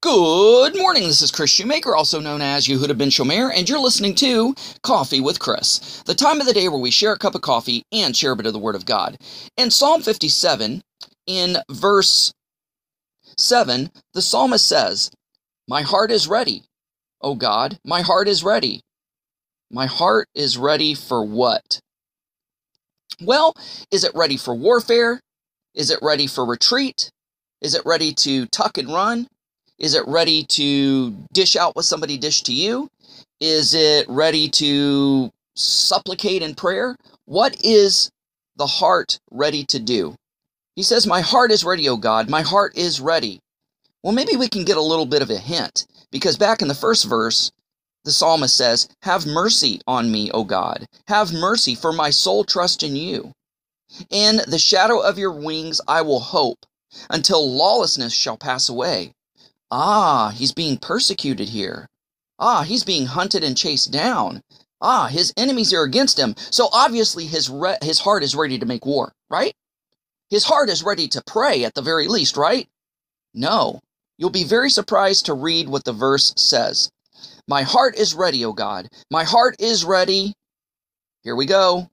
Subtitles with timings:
[0.00, 1.04] Good morning.
[1.04, 5.20] This is Kris Shoemaker, also known as Yehudah ben Shomeyr, and you're listening to Coffee
[5.20, 8.16] with Kris, the time of the day where we share a cup of coffee and
[8.16, 9.18] share a bit of the Word of God.
[9.56, 10.82] In Psalm 57,
[11.26, 12.32] in verse
[13.36, 15.10] 7, the psalmist says,
[15.66, 16.62] My heart is ready,
[17.20, 18.82] O God, my heart is ready.
[19.70, 21.80] My heart is ready for what?
[23.20, 23.54] Well,
[23.90, 25.20] is it ready for warfare?
[25.74, 27.10] Is it ready for retreat?
[27.60, 29.26] Is it ready to tuck and run?
[29.78, 32.88] Is it ready to dish out what somebody dished to you?
[33.40, 36.96] Is it ready to supplicate in prayer?
[37.26, 38.10] What is
[38.56, 40.16] the heart ready to do?
[40.74, 42.28] He says, My heart is ready, O God.
[42.28, 43.40] My heart is ready.
[44.02, 46.74] Well, maybe we can get a little bit of a hint because back in the
[46.74, 47.52] first verse,
[48.04, 50.86] the psalmist says, Have mercy on me, O God.
[51.08, 53.32] Have mercy, for my soul trusts in you.
[54.10, 56.66] In the shadow of your wings I will hope
[57.10, 59.12] until lawlessness shall pass away.
[59.70, 61.88] Ah, he's being persecuted here.
[62.38, 64.42] Ah, he's being hunted and chased down.
[64.80, 66.34] Ah, his enemies are against him.
[66.50, 69.54] So obviously his re- his heart is ready to make war, right?
[70.30, 72.68] His heart is ready to pray at the very least, right?
[73.34, 73.80] No.
[74.18, 76.90] You'll be very surprised to read what the verse says.
[77.46, 78.88] My heart is ready, O God.
[79.10, 80.34] My heart is ready.
[81.22, 81.90] Here we go.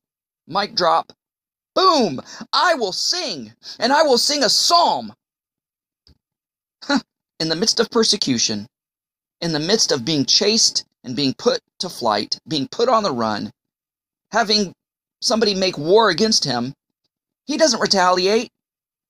[0.48, 1.12] Mic drop.
[1.74, 2.22] Boom!
[2.54, 5.14] I will sing, and I will sing a psalm
[7.40, 8.68] in the midst of persecution,
[9.42, 13.12] in the midst of being chased and being put to flight, being put on the
[13.12, 13.52] run,
[14.32, 14.74] having
[15.22, 16.74] somebody make war against him,
[17.46, 18.50] he doesn't retaliate.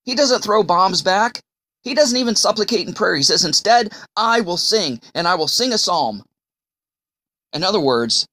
[0.04, 1.42] He doesn't throw bombs back.
[1.84, 3.16] He doesn't even supplicate in prayer.
[3.16, 6.24] He says, Instead, I will sing, and I will sing a psalm.
[7.54, 8.28] In other words,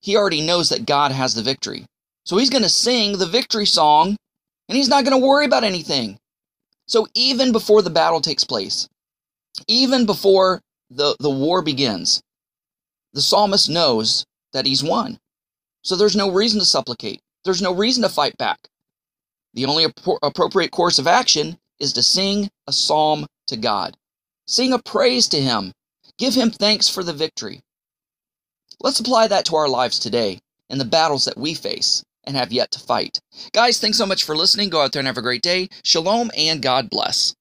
[0.00, 1.86] he already knows that God has the victory.
[2.24, 4.16] So he's going to sing the victory song,
[4.68, 6.18] and he's not going to worry about anything.
[6.86, 8.88] So even before the battle takes place,
[9.68, 10.60] even before
[10.90, 12.22] the, the war begins,
[13.12, 15.18] the psalmist knows that he's won.
[15.82, 17.20] So there's no reason to supplicate.
[17.44, 18.58] There's no reason to fight back.
[19.52, 19.84] The only
[20.22, 23.96] appropriate course of action is to sing a psalm to God.
[24.46, 25.72] Sing a praise to Him.
[26.18, 27.62] Give Him thanks for the victory.
[28.80, 32.52] Let's apply that to our lives today and the battles that we face and have
[32.52, 33.20] yet to fight.
[33.52, 34.70] Guys, thanks so much for listening.
[34.70, 35.68] Go out there and have a great day.
[35.84, 37.34] Shalom and God bless.